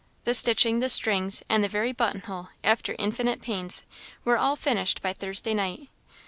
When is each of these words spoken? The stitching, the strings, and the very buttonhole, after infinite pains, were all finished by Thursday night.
The 0.23 0.33
stitching, 0.33 0.79
the 0.79 0.89
strings, 0.89 1.43
and 1.47 1.63
the 1.63 1.67
very 1.69 1.91
buttonhole, 1.91 2.49
after 2.63 2.95
infinite 2.97 3.39
pains, 3.39 3.83
were 4.25 4.35
all 4.39 4.55
finished 4.55 4.99
by 4.99 5.13
Thursday 5.13 5.53
night. 5.53 5.89